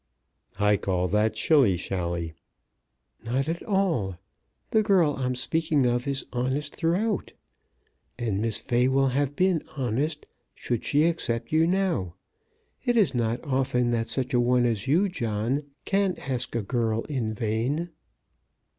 "I 0.57 0.77
call 0.77 1.07
that 1.09 1.37
shilly 1.37 1.77
shally." 1.77 2.33
"Not 3.23 3.47
at 3.47 3.61
all. 3.61 4.17
The 4.71 4.81
girl 4.81 5.13
I'm 5.19 5.35
speaking 5.35 5.85
of 5.85 6.07
is 6.07 6.25
honest 6.33 6.73
throughout. 6.75 7.33
And 8.17 8.41
Miss 8.41 8.57
Fay 8.57 8.87
will 8.87 9.09
have 9.09 9.35
been 9.35 9.61
honest 9.77 10.25
should 10.55 10.83
she 10.83 11.03
accept 11.03 11.51
you 11.51 11.67
now. 11.67 12.15
It 12.83 12.97
is 12.97 13.13
not 13.13 13.43
often 13.43 13.91
that 13.91 14.09
such 14.09 14.33
a 14.33 14.39
one 14.39 14.65
as 14.65 14.87
you, 14.87 15.07
John, 15.07 15.65
can 15.85 16.17
ask 16.17 16.55
a 16.55 16.63
girl 16.63 17.01
in 17.03 17.31
vain." 17.35 17.91